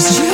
Cause 0.00 0.18
you. 0.18 0.29